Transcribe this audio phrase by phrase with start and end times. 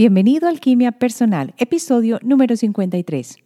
[0.00, 3.36] Bienvenido a Alquimia Personal, episodio número 53.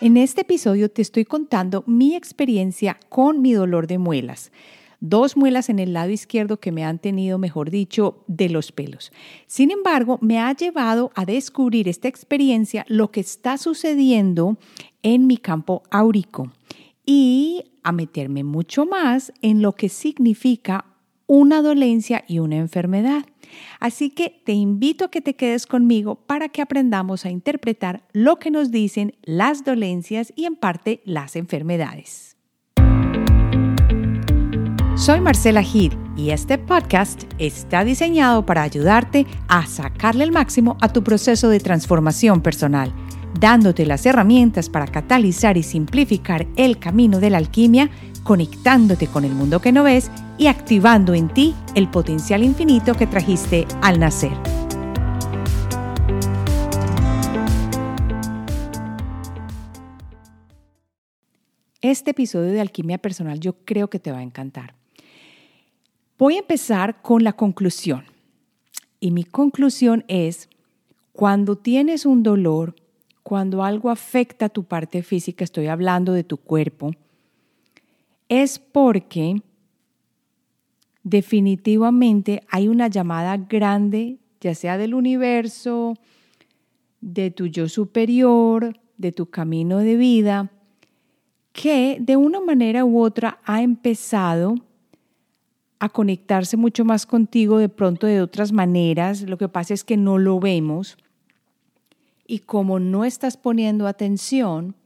[0.00, 4.52] En este episodio te estoy contando mi experiencia con mi dolor de muelas
[5.00, 9.12] dos muelas en el lado izquierdo que me han tenido, mejor dicho, de los pelos.
[9.46, 14.58] Sin embargo, me ha llevado a descubrir esta experiencia lo que está sucediendo
[15.02, 16.52] en mi campo áurico
[17.04, 20.84] y a meterme mucho más en lo que significa
[21.26, 23.24] una dolencia y una enfermedad.
[23.78, 28.38] Así que te invito a que te quedes conmigo para que aprendamos a interpretar lo
[28.38, 32.29] que nos dicen las dolencias y en parte las enfermedades.
[35.00, 40.92] Soy Marcela Gid y este podcast está diseñado para ayudarte a sacarle el máximo a
[40.92, 42.92] tu proceso de transformación personal,
[43.40, 47.88] dándote las herramientas para catalizar y simplificar el camino de la alquimia,
[48.24, 53.06] conectándote con el mundo que no ves y activando en ti el potencial infinito que
[53.06, 54.36] trajiste al nacer.
[61.80, 64.79] Este episodio de Alquimia Personal yo creo que te va a encantar.
[66.20, 68.04] Voy a empezar con la conclusión.
[69.00, 70.50] Y mi conclusión es,
[71.12, 72.76] cuando tienes un dolor,
[73.22, 76.90] cuando algo afecta tu parte física, estoy hablando de tu cuerpo,
[78.28, 79.40] es porque
[81.02, 85.96] definitivamente hay una llamada grande, ya sea del universo,
[87.00, 90.50] de tu yo superior, de tu camino de vida,
[91.54, 94.56] que de una manera u otra ha empezado
[95.80, 99.22] a conectarse mucho más contigo de pronto de otras maneras.
[99.22, 100.98] Lo que pasa es que no lo vemos.
[102.26, 104.76] Y como no estás poniendo atención,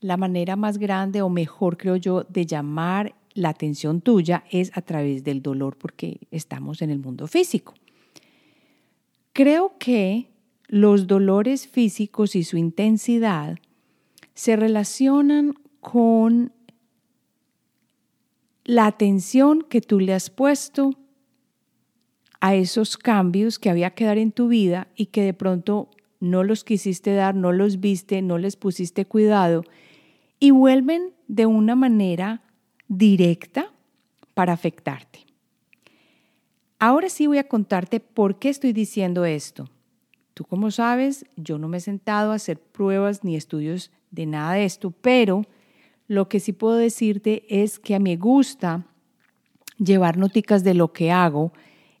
[0.00, 4.82] la manera más grande o mejor, creo yo, de llamar la atención tuya es a
[4.82, 7.74] través del dolor porque estamos en el mundo físico.
[9.34, 10.30] Creo que
[10.66, 13.58] los dolores físicos y su intensidad
[14.34, 16.52] se relacionan con
[18.70, 20.92] la atención que tú le has puesto
[22.40, 26.44] a esos cambios que había que dar en tu vida y que de pronto no
[26.44, 29.64] los quisiste dar, no los viste, no les pusiste cuidado
[30.38, 32.42] y vuelven de una manera
[32.86, 33.72] directa
[34.34, 35.26] para afectarte.
[36.78, 39.68] Ahora sí voy a contarte por qué estoy diciendo esto.
[40.32, 44.52] Tú como sabes, yo no me he sentado a hacer pruebas ni estudios de nada
[44.52, 45.44] de esto, pero
[46.10, 48.84] lo que sí puedo decirte es que a mí me gusta
[49.78, 51.52] llevar noticas de lo que hago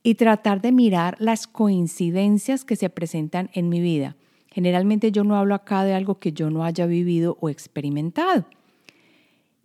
[0.02, 4.16] y tratar de mirar las coincidencias que se presentan en mi vida.
[4.48, 8.46] Generalmente yo no hablo acá de algo que yo no haya vivido o experimentado.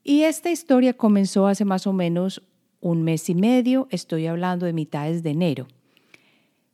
[0.04, 2.44] Y esta historia comenzó hace más o menos
[2.82, 5.66] un mes y medio, estoy hablando de mitades de enero.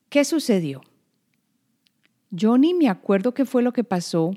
[0.09, 0.81] ¿Qué sucedió?
[2.31, 4.33] Yo ni me acuerdo qué fue lo que pasó,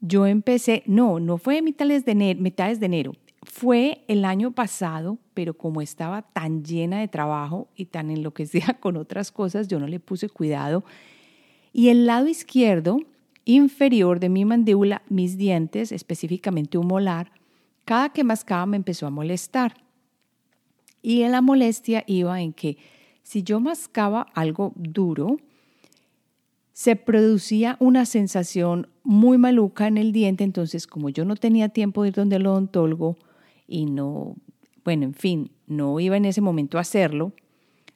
[0.00, 5.18] yo empecé, no, no fue mitades de enero, mitades de enero, fue el año pasado,
[5.34, 9.86] pero como estaba tan llena de trabajo y tan enloquecida con otras cosas, yo no
[9.86, 10.84] le puse cuidado.
[11.72, 12.98] Y el lado izquierdo,
[13.44, 17.32] inferior de mi mandíbula, mis dientes, específicamente un molar,
[17.84, 19.74] cada que mascaba me empezó a molestar.
[21.00, 22.76] Y en la molestia iba en que
[23.22, 25.38] si yo mascaba algo duro,
[26.78, 32.02] se producía una sensación muy maluca en el diente, entonces como yo no tenía tiempo
[32.02, 33.16] de ir donde el odontólogo
[33.66, 34.36] y no,
[34.84, 37.32] bueno, en fin, no iba en ese momento a hacerlo,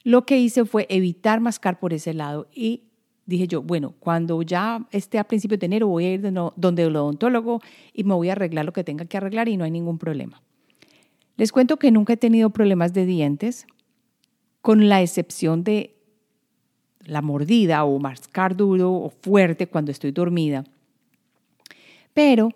[0.03, 2.89] lo que hice fue evitar mascar por ese lado y
[3.25, 6.97] dije yo, bueno, cuando ya esté a principios de enero voy a ir donde el
[6.97, 7.61] odontólogo
[7.95, 10.43] y me voy a arreglar lo que tenga que arreglar y no hay ningún problema.
[11.37, 13.65] Les cuento que nunca he tenido problemas de dientes,
[14.61, 16.02] con la excepción de
[17.05, 20.65] la mordida o mascar duro o fuerte cuando estoy dormida.
[22.15, 22.51] Pero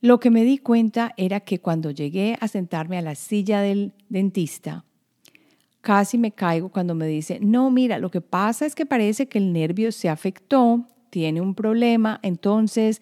[0.00, 3.92] lo que me di cuenta era que cuando llegué a sentarme a la silla del
[4.08, 4.84] dentista,
[5.80, 9.38] casi me caigo cuando me dice, no, mira, lo que pasa es que parece que
[9.38, 13.00] el nervio se afectó, tiene un problema, entonces,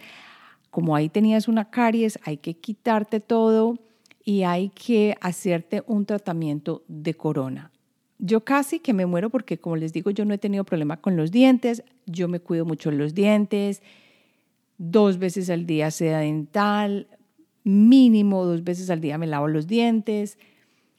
[0.71, 3.79] como ahí tenías una caries, hay que quitarte todo
[4.25, 7.73] y hay que hacerte un tratamiento de corona.
[8.19, 11.17] Yo casi que me muero porque, como les digo, yo no he tenido problema con
[11.17, 13.83] los dientes, yo me cuido mucho los dientes,
[14.79, 17.09] dos veces al día sea dental,
[17.65, 20.39] mínimo dos veces al día me lavo los dientes.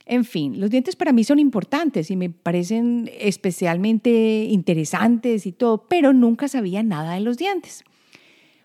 [0.05, 5.87] En fin, los dientes para mí son importantes y me parecen especialmente interesantes y todo,
[5.87, 7.83] pero nunca sabía nada de los dientes.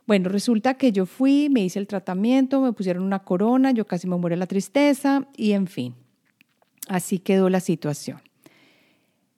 [0.06, 4.08] Bueno, resulta que yo fui, me hice el tratamiento, me pusieron una corona, yo casi
[4.08, 5.94] me muero de la tristeza y en fin,
[6.88, 8.20] así quedó la situación.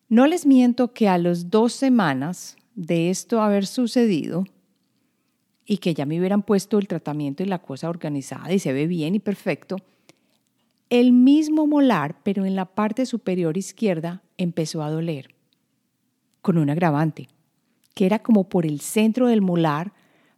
[0.08, 4.44] No les miento que a las dos semanas de esto haber sucedido
[5.66, 8.86] y que ya me hubieran puesto el tratamiento y la cosa organizada y se ve
[8.86, 9.76] bien y perfecto,
[10.90, 15.34] el mismo molar, pero en la parte superior izquierda, empezó a doler,
[16.42, 17.28] con un agravante,
[17.94, 19.92] que era como por el centro del molar,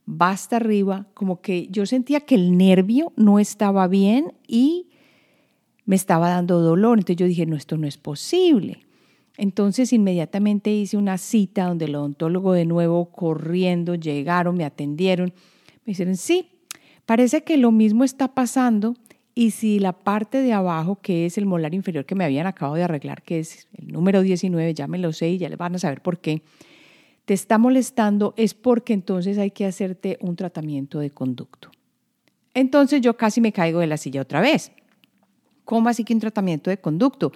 [0.05, 4.89] basta arriba, como que yo sentía que el nervio no estaba bien y
[5.85, 6.99] me estaba dando dolor.
[6.99, 8.87] Entonces yo dije, no, esto no es posible.
[9.37, 15.33] Entonces inmediatamente hice una cita donde el odontólogo de nuevo corriendo llegaron, me atendieron,
[15.85, 16.49] me dijeron, sí,
[17.05, 18.95] parece que lo mismo está pasando
[19.35, 22.77] y si la parte de abajo, que es el molar inferior que me habían acabado
[22.77, 25.75] de arreglar, que es el número 19, ya me lo sé y ya les van
[25.75, 26.43] a saber por qué,
[27.27, 31.71] te está molestando, es porque entonces hay que hacerte un tratamiento de conducto.
[32.55, 34.73] Entonces yo casi me caigo de la silla otra vez.
[35.67, 37.33] ¿Cómo así que un tratamiento de conducto?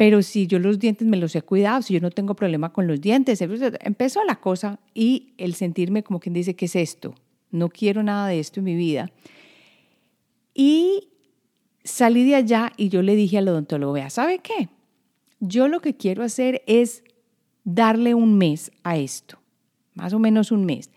[0.00, 2.86] Pero si yo los dientes me los he cuidado, si yo no tengo problema con
[2.86, 7.14] los dientes, empezó la cosa y el sentirme como quien dice, ¿qué es esto?
[7.50, 9.12] No quiero nada de esto en mi vida.
[10.54, 11.08] Y
[11.84, 14.70] salí de allá y yo le dije al odontólogo, vea, ¿sabe qué?
[15.38, 17.04] Yo lo que quiero hacer es
[17.64, 19.38] darle un mes a esto,
[19.92, 20.88] más o menos un mes,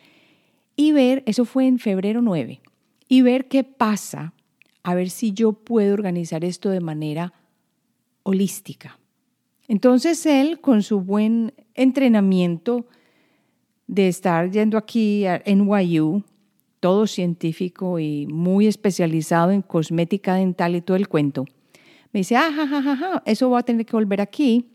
[0.78, 2.62] y ver, eso fue en febrero 9,
[3.10, 4.34] y ver qué pasa,
[4.82, 7.34] a ver si yo puedo organizar esto de manera
[8.24, 9.00] holística.
[9.68, 12.86] Entonces él, con su buen entrenamiento
[13.88, 16.24] de estar yendo aquí a NYU,
[16.80, 21.46] todo científico y muy especializado en cosmética dental y todo el cuento,
[22.12, 24.68] me dice, ah, ja, ja, ja, eso va a tener que volver aquí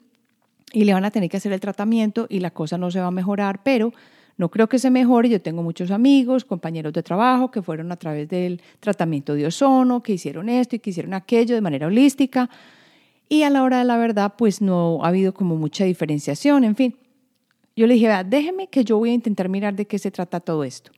[0.73, 3.07] y le van a tener que hacer el tratamiento y la cosa no se va
[3.07, 3.93] a mejorar, pero
[4.37, 5.29] no creo que se mejore.
[5.29, 10.03] Yo tengo muchos amigos, compañeros de trabajo que fueron a través del tratamiento de ozono,
[10.03, 12.49] que hicieron esto y que hicieron aquello de manera holística.
[13.29, 16.77] Y a la hora de la verdad, pues no ha habido como mucha diferenciación, en
[16.77, 16.97] fin.
[17.77, 20.65] Yo le dije, déjeme que yo voy a intentar mirar de qué se trata todo
[20.65, 20.91] esto.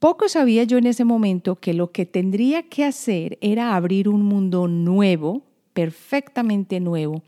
[0.00, 4.22] Poco sabía yo en ese momento que lo que tendría que hacer era abrir un
[4.22, 5.42] mundo nuevo,
[5.74, 7.22] perfectamente nuevo,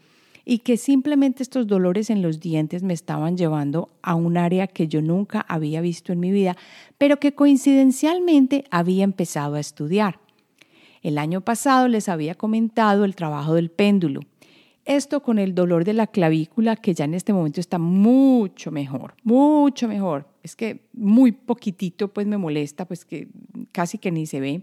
[0.45, 4.89] y que simplemente estos dolores en los dientes me estaban llevando a un área que
[4.89, 6.57] yo nunca había visto en mi vida,
[6.97, 10.22] pero que coincidencialmente había empezado a estudiar.
[11.03, 14.21] El año pasado les había comentado el trabajo del péndulo.
[14.85, 19.15] Esto con el dolor de la clavícula, que ya en este momento está mucho mejor,
[19.23, 23.29] mucho mejor es que muy poquitito pues me molesta, pues que
[23.71, 24.63] casi que ni se ve.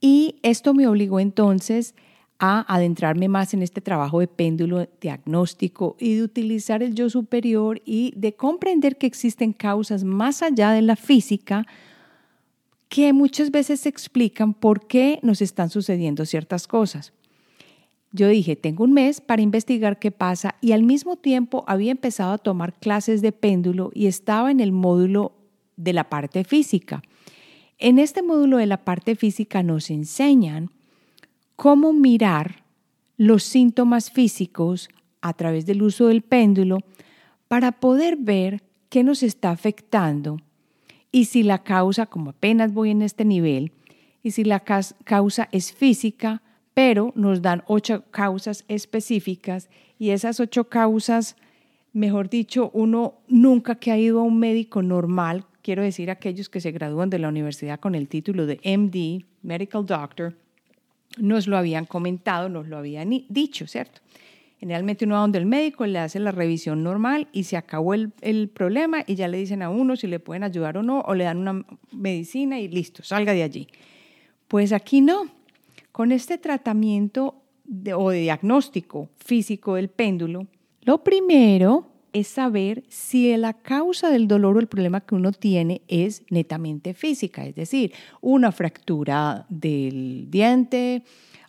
[0.00, 1.94] Y esto me obligó entonces
[2.38, 7.80] a adentrarme más en este trabajo de péndulo diagnóstico y de utilizar el yo superior
[7.86, 11.66] y de comprender que existen causas más allá de la física
[12.88, 17.12] que muchas veces explican por qué nos están sucediendo ciertas cosas.
[18.12, 22.32] Yo dije, tengo un mes para investigar qué pasa y al mismo tiempo había empezado
[22.32, 25.32] a tomar clases de péndulo y estaba en el módulo
[25.76, 27.02] de la parte física.
[27.78, 30.70] En este módulo de la parte física nos enseñan
[31.56, 32.64] cómo mirar
[33.18, 34.88] los síntomas físicos
[35.20, 36.78] a través del uso del péndulo
[37.48, 40.38] para poder ver qué nos está afectando
[41.16, 43.72] y si la causa, como apenas voy en este nivel,
[44.22, 46.42] y si la causa es física,
[46.74, 51.36] pero nos dan ocho causas específicas y esas ocho causas,
[51.94, 56.60] mejor dicho, uno nunca que ha ido a un médico normal, quiero decir aquellos que
[56.60, 60.34] se gradúan de la universidad con el título de MD, Medical Doctor,
[61.16, 64.02] nos lo habían comentado, nos lo habían dicho, ¿cierto?
[64.58, 68.48] Generalmente uno va donde el médico le hace la revisión normal y se acabó el,
[68.48, 71.24] problema y ya le dicen a uno si le pueden ayudar o no, o le
[71.24, 73.68] dan una medicina y listo, salga de allí.
[74.48, 75.28] Pues aquí no.
[75.92, 77.42] Con este tratamiento
[77.94, 80.46] o de diagnóstico físico del péndulo,
[80.82, 85.82] lo primero es saber si la causa del dolor o el problema que uno tiene
[85.86, 91.02] es netamente física, es decir, una fractura del diente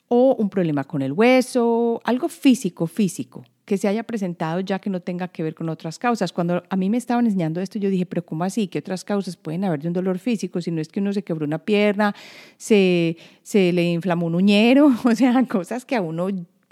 [0.07, 4.89] o un problema con el hueso, algo físico, físico que se haya presentado ya que
[4.89, 6.31] no tenga que ver con otras causas.
[6.31, 8.69] Cuando a mí me estaban enseñando esto, yo dije, pero ¿cómo así?
[8.69, 10.61] ¿Qué otras causas pueden haber de un dolor físico?
[10.61, 12.15] Si no es que uno se quebró una pierna,
[12.55, 16.29] se, se le inflamó un uñero, o sea, cosas que a uno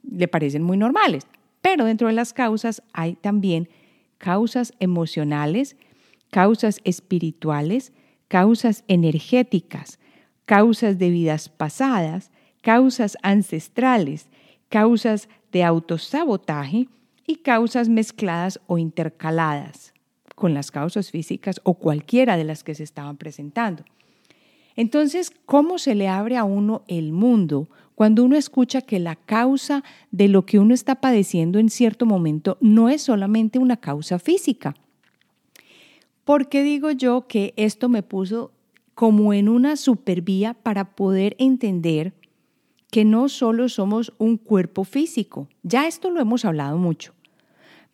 [0.09, 1.27] le parecen muy normales.
[1.61, 3.67] Pero dentro de las causas hay también
[4.17, 5.75] causas emocionales,
[6.29, 7.91] causas espirituales,
[8.29, 9.99] causas energéticas,
[10.45, 12.31] causas de vidas pasadas,
[12.65, 14.27] causas ancestrales,
[14.69, 16.89] causas de autosabotaje
[17.27, 19.93] y causas mezcladas o intercaladas
[20.33, 23.85] con las causas físicas o cualquiera de las que se estaban presentando.
[24.75, 29.83] Entonces, ¿cómo se le abre a uno el mundo cuando uno escucha que la causa
[30.09, 34.73] de lo que uno está padeciendo en cierto momento no es solamente una causa física?
[36.23, 38.53] ¿Por qué digo yo que esto me puso
[38.95, 42.15] como en una supervía para poder entender
[42.91, 45.47] que no solo somos un cuerpo físico?
[45.63, 47.13] Ya esto lo hemos hablado mucho.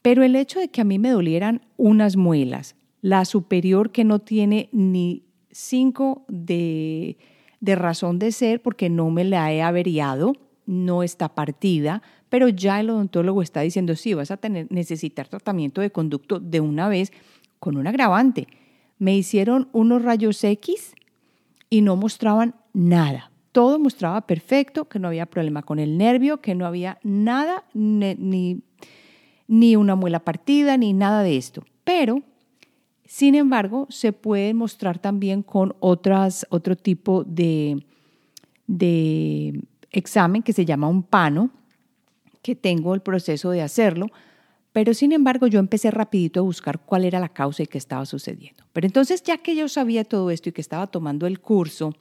[0.01, 4.19] Pero el hecho de que a mí me dolieran unas muelas, la superior que no
[4.19, 7.17] tiene ni cinco de,
[7.61, 10.33] razón de ser porque no me la he averiado,
[10.65, 15.81] no está partida, pero ya el odontólogo está diciendo, sí, vas a tener, necesitar tratamiento
[15.81, 17.11] de conducto de una vez
[17.59, 18.47] con un agravante.
[18.97, 20.93] Me hicieron unos rayos X
[21.69, 23.30] y no mostraban nada.
[23.51, 28.61] Todo mostraba perfecto, que no había problema con el nervio, que no había nada, ni
[29.51, 31.65] ni una muela partida, ni nada de esto.
[31.83, 32.23] Pero,
[33.03, 37.85] sin embargo, se puede mostrar también con otras, otro tipo de,
[38.65, 41.49] de examen que se llama un pano,
[42.41, 44.07] que tengo el proceso de hacerlo,
[44.71, 48.05] pero sin embargo yo empecé rapidito a buscar cuál era la causa y qué estaba
[48.05, 48.63] sucediendo.
[48.71, 51.93] Pero entonces ya que yo sabía todo esto y que estaba tomando el curso,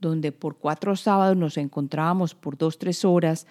[0.00, 3.46] donde por cuatro sábados nos encontrábamos por dos, tres horas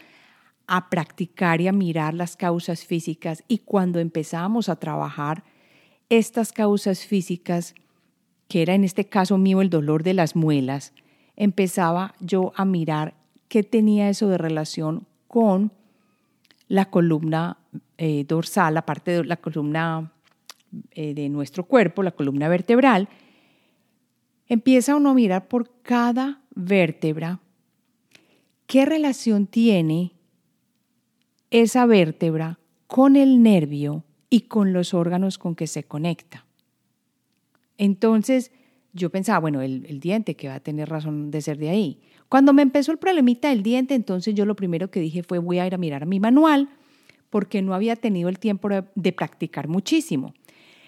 [0.67, 5.43] a practicar y a mirar las causas físicas y cuando empezábamos a trabajar
[6.09, 7.73] estas causas físicas,
[8.47, 10.93] que era en este caso mío el dolor de las muelas,
[11.35, 13.13] empezaba yo a mirar
[13.47, 15.71] qué tenía eso de relación con
[16.67, 17.57] la columna
[17.97, 20.11] eh, dorsal, la parte de la columna
[20.91, 23.07] eh, de nuestro cuerpo, la columna vertebral.
[24.49, 27.39] Empieza uno a mirar por cada vértebra
[28.65, 30.13] qué relación tiene
[31.51, 36.45] esa vértebra con el nervio y con los órganos con que se conecta.
[37.77, 38.51] Entonces,
[38.93, 42.01] yo pensaba, bueno, el, diente que va a tener razón de ser de ahí.
[42.29, 45.59] Cuando me empezó el problemita del diente, entonces yo lo primero que dije fue voy
[45.59, 46.69] a ir a mirar mi manual
[47.29, 50.33] porque no había tenido el tiempo de practicar muchísimo.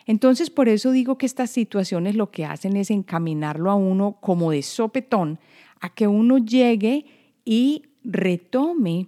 [0.06, 4.52] Entonces, por eso digo que estas situaciones lo que hacen es encaminarlo a uno como
[4.52, 5.40] de sopetón
[5.80, 7.06] a que uno llegue
[7.46, 9.08] y retome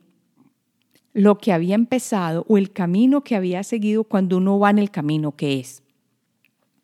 [1.14, 4.92] lo que había empezado o el camino que había seguido cuando uno va en el
[4.92, 5.84] camino que es.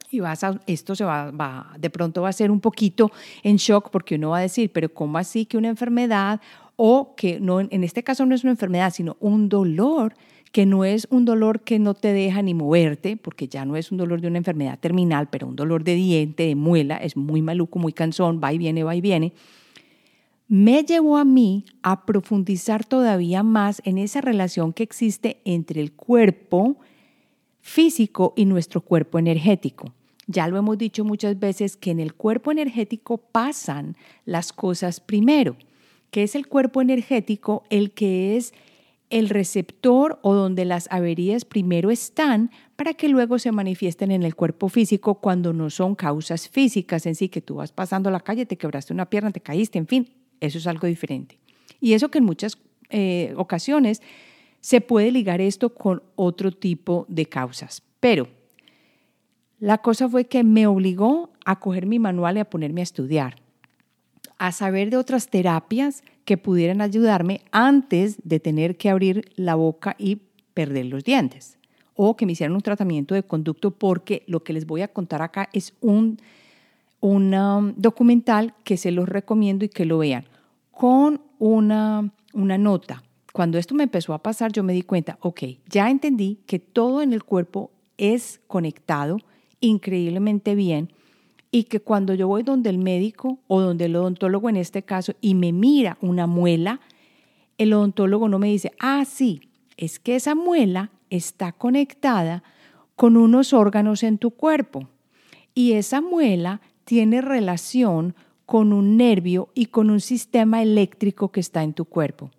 [0.10, 3.12] Y vas a, esto se va, de pronto va a ser un poquito
[3.44, 6.42] en shock porque uno va a decir, pero ¿cómo así que una enfermedad
[6.76, 10.14] o que no, en este caso no es una enfermedad, sino un dolor
[10.51, 13.92] que no es un dolor que no te deja ni moverte, porque ya no es
[13.92, 17.42] un dolor de una enfermedad terminal, pero un dolor de diente, de muela, es muy
[17.42, 19.34] maluco, muy cansón, va y viene, va y viene
[20.48, 25.92] me llevó a mí a profundizar todavía más en esa relación que existe entre el
[25.92, 26.77] cuerpo
[27.60, 29.94] físico y nuestro cuerpo energético.
[30.25, 35.58] Ya lo hemos dicho muchas veces que en el cuerpo energético pasan las cosas primero,
[36.12, 38.54] que es el cuerpo energético el que es
[39.10, 44.36] el receptor o donde las averías primero están para que luego se manifiesten en el
[44.36, 48.46] cuerpo físico cuando no son causas físicas en sí, que tú vas pasando la calle,
[48.46, 50.10] te quebraste una pierna, te caíste, en fin,
[50.40, 51.40] eso es algo diferente.
[51.80, 52.58] Y eso que en muchas
[52.90, 54.02] eh, ocasiones
[54.60, 57.84] se puede ligar esto con otro tipo de causas.
[58.00, 58.28] Pero
[59.60, 63.42] la cosa fue que me obligó a coger mi manual y a ponerme a estudiar,
[64.38, 69.96] a saber de otras terapias que pudieran ayudarme antes de tener que abrir la boca
[69.98, 70.22] y
[70.53, 71.58] perder los dientes
[71.96, 75.22] o que me hicieran un tratamiento de conducto porque lo que les voy a contar
[75.22, 76.20] acá es un
[77.00, 80.25] un documental que se los recomiendo y que lo vean,
[80.72, 83.03] con una, una nota.
[83.34, 87.01] Cuando esto me empezó a pasar, yo me di cuenta, ok, ya entendí que todo
[87.01, 89.20] en el cuerpo es conectado
[89.60, 90.91] increíblemente bien
[91.51, 95.13] y que cuando yo voy donde el médico o donde el odontólogo en este caso
[95.22, 96.82] y me mira una muela,
[97.58, 99.42] el odontólogo no me dice, ah, sí,
[99.77, 102.44] es que esa muela está conectada
[102.96, 104.88] con unos órganos en tu cuerpo
[105.54, 111.63] y esa muela tiene relación con un nervio y con un sistema eléctrico que está
[111.63, 112.32] en tu cuerpo.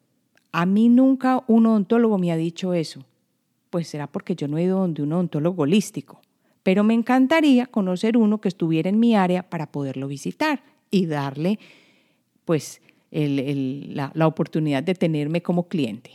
[0.52, 3.04] A mí nunca un odontólogo me ha dicho eso.
[3.70, 6.20] Pues será porque yo no he ido donde un odontólogo holístico.
[6.68, 11.58] Pero me encantaría conocer uno que estuviera en mi área para poderlo visitar y darle
[12.44, 16.10] pues la, oportunidad de tenerme como cliente.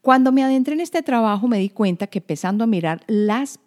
[0.00, 3.60] Cuando me adentré en este trabajo me di cuenta que empezando a mirar las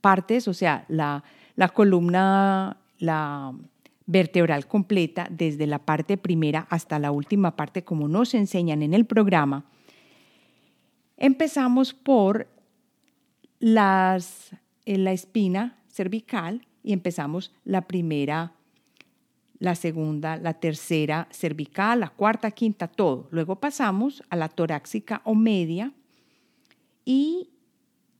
[0.00, 1.24] partes, o sea, la,
[1.56, 3.52] la columna la
[4.06, 9.04] vertebral completa desde la parte primera hasta la última parte como nos enseñan en el
[9.04, 9.64] programa,
[11.16, 12.46] Empezamos por
[13.58, 14.52] las,
[14.96, 18.54] la espina cervical y empezamos la primera,
[19.58, 23.28] la segunda, la tercera cervical, la cuarta, quinta, todo.
[23.30, 25.92] Luego pasamos a la torácica o media
[27.04, 27.50] y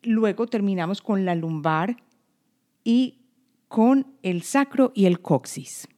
[0.02, 1.96] luego terminamos con la lumbar
[2.84, 3.18] y
[3.68, 5.88] con el sacro y el coxis.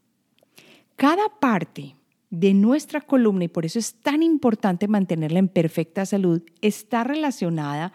[0.96, 1.96] Cada parte
[2.30, 7.92] de nuestra columna, y por eso es tan importante mantenerla en perfecta salud, está relacionada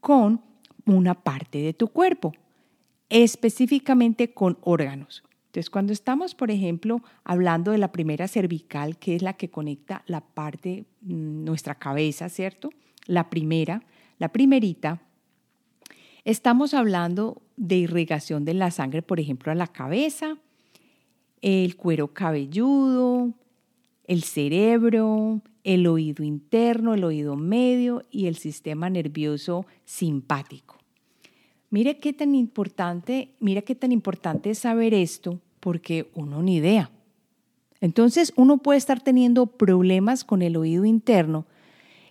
[0.00, 0.40] con
[0.86, 2.32] una parte de tu cuerpo,
[3.08, 5.22] específicamente con órganos.
[5.46, 10.02] Entonces, cuando estamos, por ejemplo, hablando de la primera cervical, que es la que conecta
[10.06, 12.70] la parte, mm, nuestra cabeza, ¿cierto?
[13.06, 13.82] La primera,
[14.18, 15.00] la primerita,
[16.24, 20.36] estamos hablando de irrigación de la sangre, por ejemplo, a la cabeza,
[21.40, 23.32] el cuero cabelludo,
[24.04, 30.75] el cerebro, el oído interno, el oído medio y el sistema nervioso simpático.
[31.70, 36.90] Mire qué tan importante, mira qué tan importante es saber esto porque uno ni idea.
[37.80, 41.46] Entonces uno puede estar teniendo problemas con el oído interno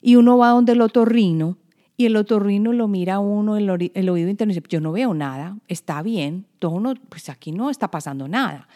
[0.02, 1.58] y uno va donde el otorrino
[1.98, 4.92] y el otorrino lo mira a uno el, el oído interno y dice, yo no
[4.92, 8.68] veo nada, está bien, todo no, pues aquí no está pasando nada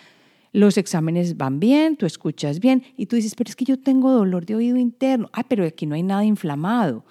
[0.51, 4.11] los exámenes van bien, tú escuchas bien y tú dices, pero es que yo tengo
[4.11, 5.29] dolor de oído interno.
[5.33, 7.05] Ah, pero aquí no hay nada inflamado,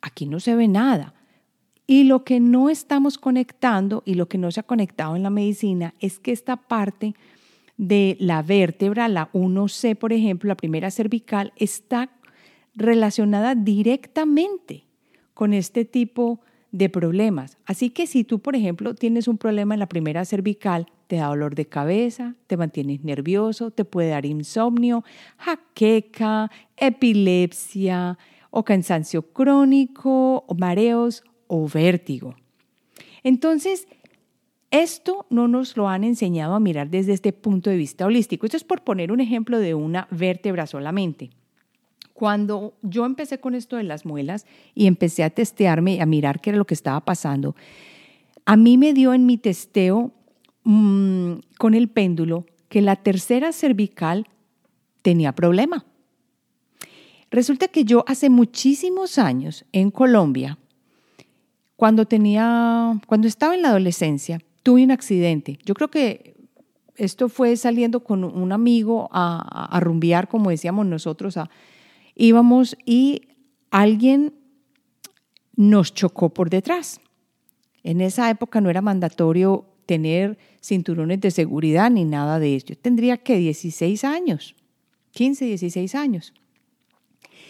[0.00, 1.14] aquí no se ve nada.
[1.90, 5.30] Y lo que no estamos conectando y lo que no se ha conectado en la
[5.30, 7.16] medicina es que esta parte
[7.78, 12.10] de la vértebra, la 1C, por ejemplo, la primera cervical, está
[12.76, 14.84] relacionada directamente
[15.34, 16.38] con este tipo
[16.70, 17.58] de problemas.
[17.66, 21.26] Así que si tú, por ejemplo, tienes un problema en la primera cervical, te da
[21.26, 25.02] dolor de cabeza, te mantienes nervioso, te puede dar insomnio,
[25.38, 28.16] jaqueca, epilepsia
[28.50, 32.36] o cansancio crónico o mareos o vértigo.
[33.24, 33.88] Entonces,
[34.70, 38.46] esto no nos lo han enseñado a mirar desde este punto de vista holístico.
[38.46, 41.30] Esto es por poner un ejemplo de una vértebra solamente.
[42.14, 46.50] Cuando yo empecé con esto de las muelas y empecé a testearme, a mirar qué
[46.50, 47.56] era lo que estaba pasando,
[48.44, 50.12] a mí me dio en mi testeo
[50.62, 54.28] mm, con el péndulo que la tercera cervical
[55.02, 55.84] tenía problema.
[57.32, 60.58] Resulta que yo hace muchísimos años en Colombia,
[61.80, 65.58] cuando tenía, cuando estaba en la adolescencia, tuve un accidente.
[65.64, 66.34] Yo creo que
[66.96, 71.48] esto fue saliendo con un amigo a, a rumbear, como decíamos nosotros, a,
[72.14, 73.28] íbamos y
[73.70, 74.34] alguien
[75.56, 77.00] nos chocó por detrás.
[77.82, 82.66] En esa época no era mandatorio tener cinturones de seguridad ni nada de eso.
[82.66, 84.54] Yo tendría que 16 años,
[85.12, 86.34] 15, 16 años.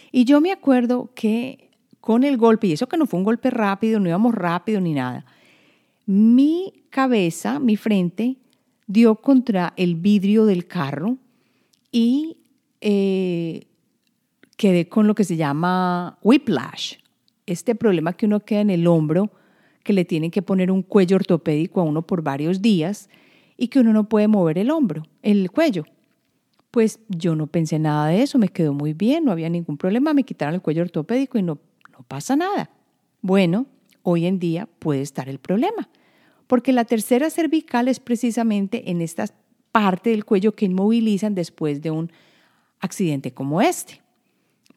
[0.09, 1.70] Y yo me acuerdo que
[2.01, 4.93] con el golpe, y eso que no fue un golpe rápido, no íbamos rápido ni
[4.93, 5.25] nada,
[6.05, 8.37] mi cabeza, mi frente,
[8.87, 11.17] dio contra el vidrio del carro
[11.91, 12.37] y
[12.81, 13.67] eh,
[14.57, 16.95] quedé con lo que se llama whiplash,
[17.45, 19.31] este problema que uno queda en el hombro,
[19.83, 23.09] que le tienen que poner un cuello ortopédico a uno por varios días
[23.57, 25.85] y que uno no puede mover el hombro, el cuello.
[26.71, 30.13] Pues yo no pensé nada de eso, me quedó muy bien, no había ningún problema,
[30.13, 31.59] me quitaron el cuello ortopédico y no,
[32.01, 32.71] no pasa nada.
[33.21, 33.67] Bueno,
[34.01, 35.87] hoy en día puede estar el problema,
[36.47, 39.25] porque la tercera cervical es precisamente en esta
[39.71, 42.11] parte del cuello que inmovilizan después de un
[42.79, 44.01] accidente como este.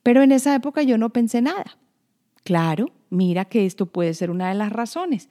[0.03, 1.79] Pero en esa época yo no pensé nada.
[2.45, 5.31] Claro, mira que esto puede ser una de las razones.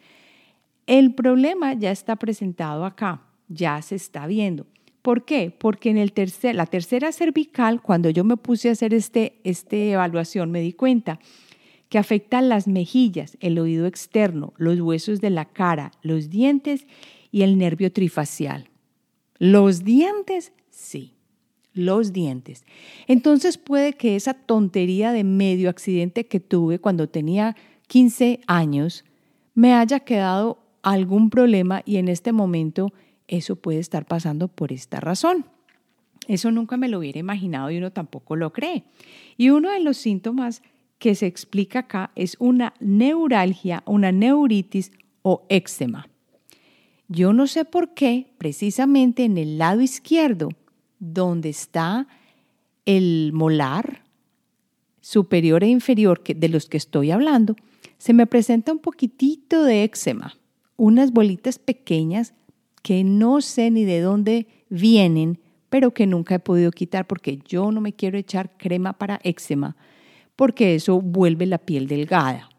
[0.88, 4.66] El problema ya está presentado acá, ya se está viendo.
[5.04, 5.56] ¿Por qué?
[5.56, 9.76] Porque en el tercer, la tercera cervical, cuando yo me puse a hacer este, esta
[9.76, 11.20] evaluación, me di cuenta
[11.94, 16.88] que afecta las mejillas, el oído externo, los huesos de la cara, los dientes
[17.30, 18.68] y el nervio trifacial.
[19.38, 21.14] Los dientes, sí
[21.76, 22.66] los dientes.
[23.06, 27.56] Entonces puede que esa tontería de medio accidente que tuve cuando tenía
[27.90, 29.06] 15 años
[29.54, 32.92] me haya quedado algún problema y en este momento
[33.28, 35.46] eso puede estar pasando por esta razón.
[36.28, 38.84] Eso nunca me lo hubiera imaginado y uno tampoco lo cree.
[39.38, 40.64] Y uno de los síntomas
[41.00, 46.08] que se explica acá es una neuralgia, una neuritis o eczema.
[47.08, 50.50] Yo no sé por qué, precisamente en el lado izquierdo,
[51.00, 52.08] donde está
[52.86, 54.04] el molar
[55.02, 57.56] superior e inferior de los que estoy hablando,
[57.98, 60.38] se me presenta un poquitito de eczema,
[60.78, 62.34] unas bolitas pequeñas
[62.82, 67.72] que no sé ni de dónde vienen, pero que nunca he podido quitar porque yo
[67.72, 69.76] no me quiero echar crema para eczema,
[70.36, 72.50] porque eso vuelve la piel delgada.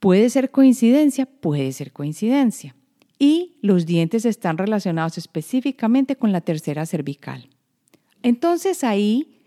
[0.00, 2.74] Puede ser coincidencia, puede ser coincidencia.
[3.18, 7.48] Y los dientes están relacionados específicamente con la tercera cervical.
[8.22, 9.38] Entonces ahí,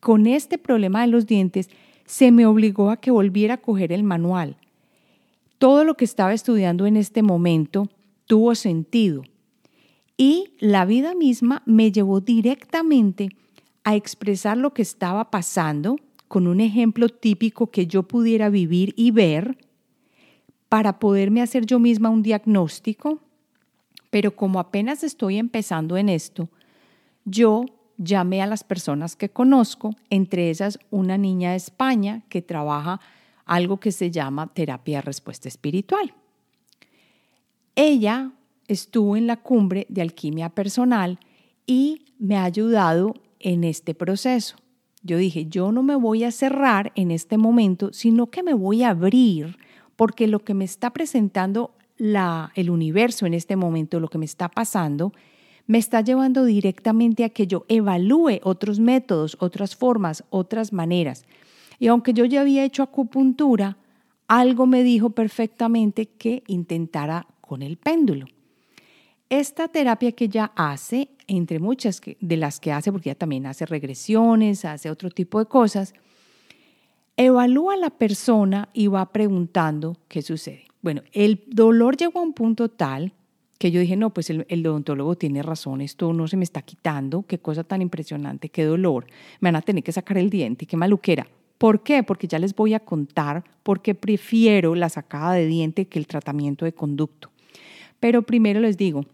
[0.00, 1.70] con este problema de los dientes,
[2.04, 4.56] se me obligó a que volviera a coger el manual.
[5.58, 7.88] Todo lo que estaba estudiando en este momento
[8.26, 9.22] tuvo sentido.
[10.16, 13.30] Y la vida misma me llevó directamente
[13.84, 19.10] a expresar lo que estaba pasando con un ejemplo típico que yo pudiera vivir y
[19.10, 19.58] ver
[20.68, 23.20] para poderme hacer yo misma un diagnóstico,
[24.10, 26.48] pero como apenas estoy empezando en esto,
[27.24, 27.66] yo
[27.96, 33.00] llamé a las personas que conozco, entre ellas una niña de España que trabaja
[33.44, 36.14] algo que se llama terapia de respuesta espiritual.
[37.76, 38.32] Ella
[38.66, 41.18] estuvo en la cumbre de alquimia personal
[41.66, 43.14] y me ha ayudado
[43.44, 44.56] en este proceso.
[45.02, 48.82] Yo dije, yo no me voy a cerrar en este momento, sino que me voy
[48.82, 49.58] a abrir
[49.96, 54.24] porque lo que me está presentando la, el universo en este momento, lo que me
[54.24, 55.12] está pasando,
[55.66, 61.24] me está llevando directamente a que yo evalúe otros métodos, otras formas, otras maneras.
[61.78, 63.76] Y aunque yo ya había hecho acupuntura,
[64.26, 68.26] algo me dijo perfectamente que intentara con el péndulo.
[69.28, 73.66] Esta terapia que ella hace, entre muchas de las que hace, porque ella también hace
[73.66, 75.94] regresiones, hace otro tipo de cosas,
[77.16, 80.64] Evalúa a la persona y va preguntando qué sucede.
[80.82, 83.12] Bueno, el dolor llegó a un punto tal
[83.58, 86.62] que yo dije, no, pues el, el, odontólogo tiene razón, esto no se me está
[86.62, 89.06] quitando, qué cosa tan impresionante, qué dolor,
[89.40, 91.28] me van a tener que sacar el diente, qué maluquera.
[91.56, 92.02] ¿Por qué?
[92.02, 96.08] Porque ya les voy a contar por qué prefiero la sacada de diente que el
[96.08, 97.30] tratamiento de conducto.
[98.00, 99.06] Pero primero les digo,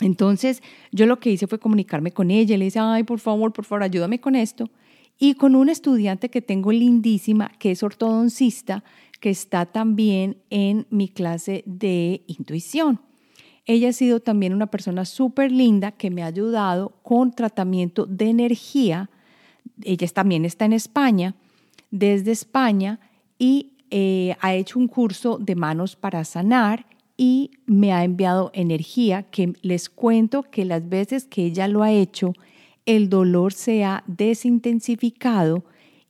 [0.00, 3.64] entonces yo lo que hice fue comunicarme con ella, le dije, ay, por favor, por
[3.64, 4.70] favor, ayúdame con esto
[5.18, 8.82] y con una estudiante que tengo lindísima, que es ortodoncista,
[9.20, 13.00] que está también en mi clase de intuición.
[13.66, 18.30] Ella ha sido también una persona súper linda que me ha ayudado con tratamiento de
[18.30, 19.10] energía.
[19.82, 21.34] Ella también está en España,
[21.90, 22.98] desde España,
[23.38, 26.86] y eh, ha hecho un curso de manos para sanar
[27.22, 31.92] y me ha enviado energía que les cuento que las veces que ella lo ha
[31.92, 32.32] hecho,
[32.86, 35.62] el dolor se ha desintensificado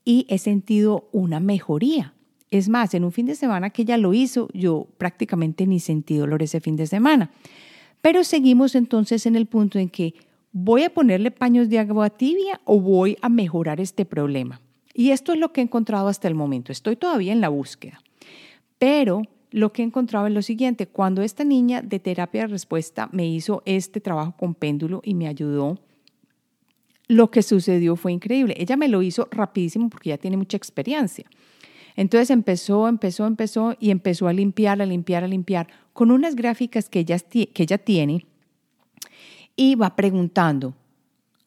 [0.05, 2.15] y he sentido una mejoría.
[2.53, 6.15] Es más, en un fin de semana que ella lo hizo, yo prácticamente ni sentí
[6.15, 7.33] dolor ese fin de semana.
[8.01, 10.15] Pero seguimos entonces en el punto en que
[10.53, 14.61] voy a ponerle paños de agua tibia o voy a mejorar este problema.
[14.95, 16.71] Y esto es lo que he encontrado hasta el momento.
[16.71, 18.01] Estoy todavía en la búsqueda.
[18.79, 20.87] Pero lo que he encontrado es lo siguiente.
[20.87, 25.27] Cuando esta niña de terapia de respuesta me hizo este trabajo con péndulo y me
[25.27, 25.79] ayudó
[27.09, 28.55] lo que sucedió fue increíble.
[28.57, 31.25] Ella me lo hizo rapidísimo porque ya tiene mucha experiencia.
[31.97, 36.89] Entonces empezó, empezó, empezó y empezó a limpiar, a limpiar, a limpiar con unas gráficas
[36.89, 38.27] que ella, que ella tiene
[39.57, 40.75] y va preguntando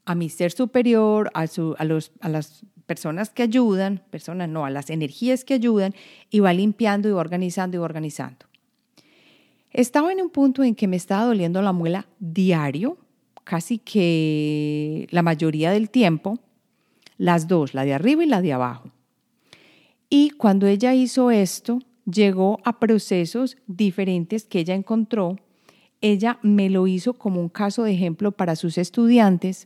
[0.06, 1.46] a mi ser superior, a,
[1.78, 5.94] a, los, a las personas que ayudan, personas no, a las energías que ayudan
[6.30, 8.46] y va limpiando y organizando y organizando.
[9.72, 12.98] Estaba en un punto en que me estaba doliendo la muela diario,
[13.44, 16.40] casi que la mayoría del tiempo,
[17.18, 18.92] las dos, la de arriba y la de abajo.
[20.10, 25.38] Y cuando ella hizo esto, llegó a procesos diferentes que ella encontró.
[26.02, 29.66] Ella me lo hizo como un caso de ejemplo para sus estudiantes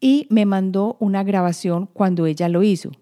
[0.00, 2.92] y me mandó una grabación cuando ella lo hizo.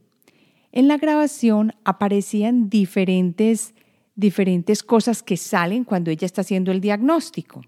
[0.72, 3.74] En la grabación aparecían diferentes,
[4.14, 7.62] diferentes cosas que salen cuando ella está haciendo el diagnóstico.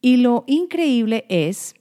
[0.00, 1.74] Y lo increíble es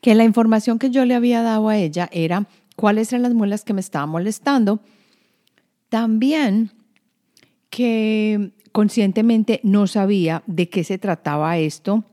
[0.00, 3.64] que la información que yo le había dado a ella era cuáles eran las muelas
[3.64, 4.80] que me estaban molestando.
[5.88, 6.70] También
[7.70, 12.04] que conscientemente no sabía de qué se trataba esto.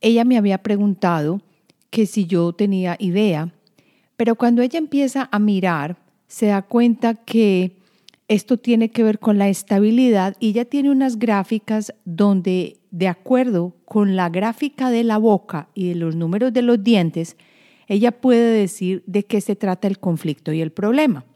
[0.00, 1.42] Ella me había preguntado
[1.92, 3.52] que si yo tenía idea,
[4.16, 7.76] pero cuando ella empieza a mirar, se da cuenta que
[8.28, 13.76] esto tiene que ver con la estabilidad y ella tiene unas gráficas donde, de acuerdo
[13.84, 17.36] con la gráfica de la boca y de los números de los dientes,
[17.88, 21.26] ella puede decir de qué se trata el conflicto y el problema.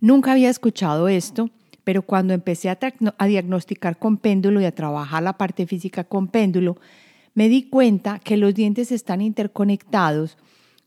[0.00, 1.48] Nunca había escuchado esto,
[1.84, 2.78] pero cuando empecé a,
[3.18, 6.76] a diagnosticar con péndulo y a trabajar la parte física con péndulo,
[7.34, 10.36] me di cuenta que los dientes están interconectados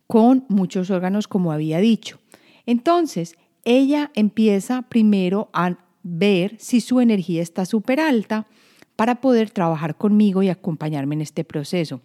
[0.08, 2.20] con muchos órganos, como había dicho.
[2.66, 8.48] Entonces, ella empieza primero a ver si su energía está súper alta
[8.96, 12.02] para poder trabajar conmigo y acompañarme en este proceso.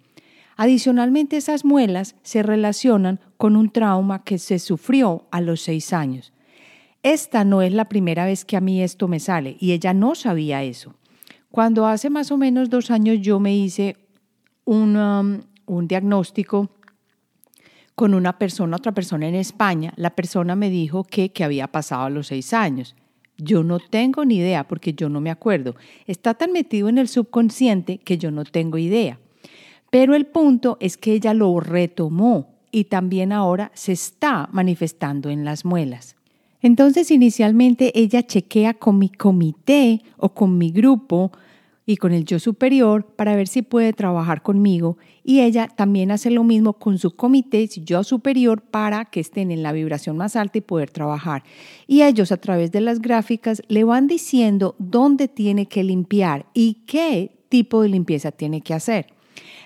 [0.57, 6.33] Adicionalmente, esas muelas se relacionan con un trauma que se sufrió a los seis años.
[7.03, 10.15] Esta no es la primera vez que a mí esto me sale y ella no
[10.15, 10.95] sabía eso.
[11.51, 13.97] Cuando hace más o menos dos años yo me hice
[14.67, 16.69] un, um, un diagnóstico
[17.95, 22.03] con una persona, otra persona en España, la persona me dijo que, que había pasado
[22.03, 22.95] a los seis años.
[23.39, 25.77] Yo no tengo ni idea porque yo no me acuerdo.
[26.07, 29.19] Está tan metido en el subconsciente que yo no tengo idea.
[29.91, 35.45] Pero el punto es que ella lo retomó y también ahora se está manifestando en
[35.45, 36.17] las muelas.
[36.61, 41.33] Entonces inicialmente ella chequea con mi comité o con mi grupo
[41.87, 46.31] y con el yo superior para ver si puede trabajar conmigo y ella también hace
[46.31, 50.35] lo mismo con su comité, su yo superior, para que estén en la vibración más
[50.35, 51.45] alta y poder trabajar.
[51.87, 56.85] Y ellos a través de las gráficas le van diciendo dónde tiene que limpiar y
[56.87, 59.07] qué tipo de limpieza tiene que hacer.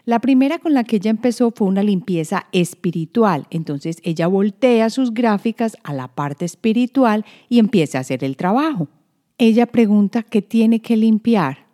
[0.05, 3.47] La primera con la que ella empezó fue una limpieza espiritual.
[3.51, 8.89] Entonces ella voltea sus gráficas a la parte espiritual y empieza a hacer el trabajo.
[9.39, 11.70] Ella pregunta qué tiene que limpiar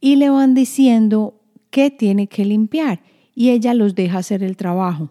[0.00, 3.02] y le van diciendo qué tiene que limpiar
[3.34, 5.10] y ella los deja hacer el trabajo.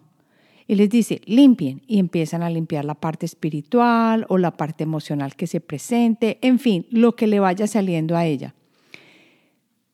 [0.66, 5.34] Y les dice, limpien y empiezan a limpiar la parte espiritual o la parte emocional
[5.34, 8.54] que se presente, en fin, lo que le vaya saliendo a ella.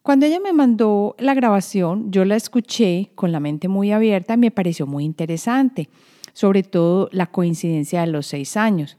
[0.03, 4.37] Cuando ella me mandó la grabación, yo la escuché con la mente muy abierta y
[4.37, 5.89] me pareció muy interesante,
[6.33, 8.99] sobre todo la coincidencia de los seis años.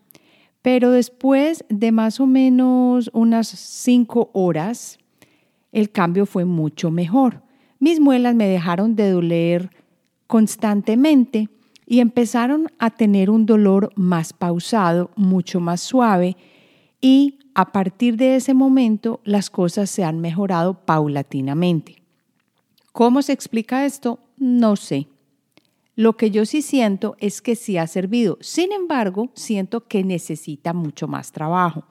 [0.62, 4.98] Pero después de más o menos unas cinco horas,
[5.72, 7.44] el cambio fue mucho mejor.
[7.80, 9.70] Mis muelas me dejaron de doler
[10.26, 11.50] constantemente
[11.86, 16.36] y empezaron a tener un dolor más pausado, mucho más suave
[17.00, 22.04] y a partir de ese momento las cosas se han mejorado paulatinamente.
[22.92, 24.20] ¿Cómo se explica esto?
[24.38, 25.08] No sé.
[25.96, 28.38] Lo que yo sí siento es que sí ha servido.
[28.42, 31.86] Sin embargo, siento que necesita mucho más trabajo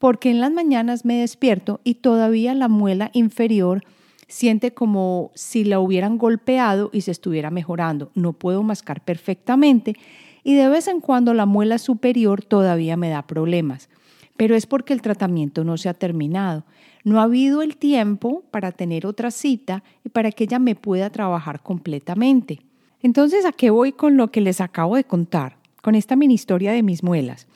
[0.00, 3.84] porque en las mañanas me despierto y todavía la muela inferior
[4.28, 8.10] siente como si la hubieran golpeado y se estuviera mejorando.
[8.14, 9.94] No puedo mascar perfectamente
[10.42, 13.90] y de vez en cuando la muela superior todavía me da problemas,
[14.38, 16.64] pero es porque el tratamiento no se ha terminado.
[17.04, 21.10] No ha habido el tiempo para tener otra cita y para que ella me pueda
[21.10, 22.60] trabajar completamente.
[23.02, 25.58] Entonces, ¿a qué voy con lo que les acabo de contar?
[25.82, 27.46] Con esta mini historia de mis muelas.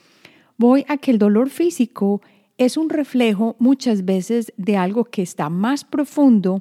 [0.57, 2.21] Voy a que el dolor físico
[2.57, 6.59] es un reflejo muchas veces de algo que está más profundo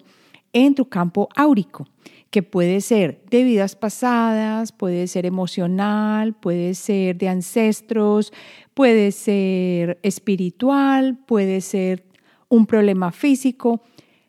[0.53, 1.87] en tu campo áurico,
[2.31, 8.33] que puede ser de vidas pasadas, puede ser emocional, puede ser de ancestros,
[8.75, 12.05] puede ser espiritual, puede ser
[12.49, 13.83] un problema físico.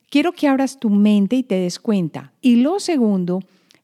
[0.10, 2.32] Quiero que abras tu mente y te des cuenta.
[2.41, 3.39] Y lo segundo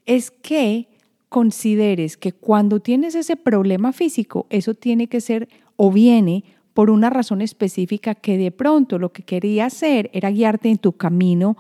[0.06, 0.88] es que
[1.30, 7.10] consideres que cuando tienes ese problema físico, eso tiene que ser o viene por una
[7.10, 11.58] razón específica que de pronto lo que quería hacer era guiarte en tu camino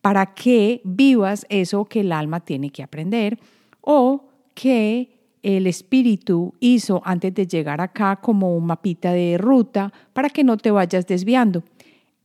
[0.00, 3.38] para que vivas eso que el alma tiene que aprender
[3.80, 10.28] o que el espíritu hizo antes de llegar acá como un mapita de ruta para
[10.28, 11.62] que no te vayas desviando.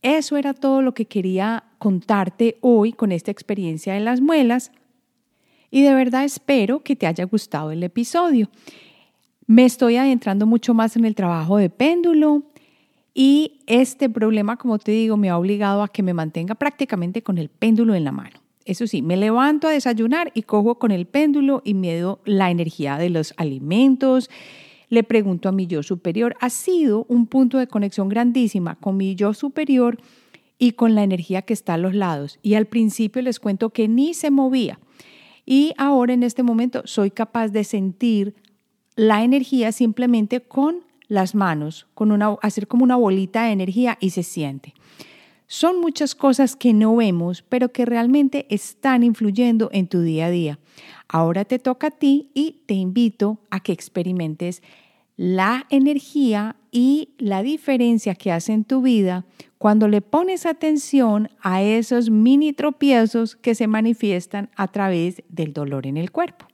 [0.02, 4.70] Eso era todo lo que quería contarte hoy con esta experiencia de las muelas
[5.70, 8.48] y de verdad espero que te haya gustado el episodio.
[9.46, 12.42] Me estoy adentrando mucho más en el trabajo de péndulo
[13.14, 17.38] y este problema, como te digo, me ha obligado a que me mantenga prácticamente con
[17.38, 18.40] el péndulo en la mano.
[18.64, 22.50] Eso sí, me levanto a desayunar y cojo con el péndulo y me doy la
[22.50, 24.28] energía de los alimentos.
[24.88, 26.36] Le pregunto a mi yo superior.
[26.40, 29.98] Ha sido un punto de conexión grandísima con mi yo superior
[30.58, 32.40] y con la energía que está a los lados.
[32.42, 34.80] Y al principio les cuento que ni se movía.
[35.44, 38.34] Y ahora en este momento soy capaz de sentir
[38.96, 44.10] la energía simplemente con las manos, con una, hacer como una bolita de energía y
[44.10, 44.74] se siente.
[45.46, 50.30] Son muchas cosas que no vemos, pero que realmente están influyendo en tu día a
[50.30, 50.58] día.
[51.06, 54.62] Ahora te toca a ti y te invito a que experimentes
[55.16, 59.24] la energía y la diferencia que hace en tu vida
[59.56, 65.86] cuando le pones atención a esos mini tropiezos que se manifiestan a través del dolor
[65.86, 66.46] en el cuerpo.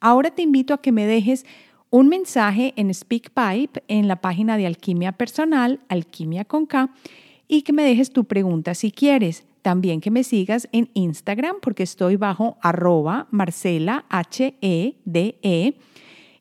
[0.00, 1.44] Ahora te invito a que me dejes
[1.90, 6.90] un mensaje en SpeakPipe en la página de Alquimia Personal, Alquimia con K,
[7.48, 9.46] y que me dejes tu pregunta si quieres.
[9.62, 15.74] También que me sigas en Instagram porque estoy bajo arroba Marcela H -E -D -E,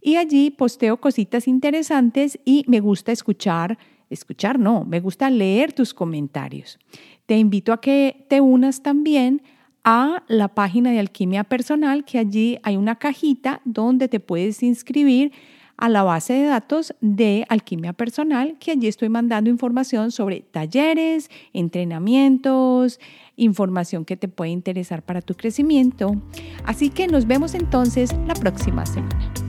[0.02, 3.78] y allí posteo cositas interesantes y me gusta escuchar,
[4.10, 6.78] escuchar no, me gusta leer tus comentarios.
[7.26, 9.41] Te invito a que te unas también
[9.89, 15.32] a la página de Alquimia Personal, que allí hay una cajita donde te puedes inscribir
[15.78, 21.32] a la base de datos de Alquimia Personal, que allí estoy mandando información sobre talleres,
[21.54, 23.00] entrenamientos,
[23.38, 26.21] información que te puede interesar para tu crecimiento.
[26.65, 29.46] Así que nos vemos entonces la próxima semana.